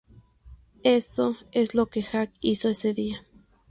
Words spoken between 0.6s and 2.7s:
Eso es lo que Jack hizo